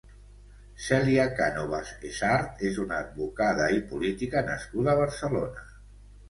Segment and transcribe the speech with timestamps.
[0.85, 5.69] Celia Cánovas Essard és una advocada i política nascuda a Barcelona.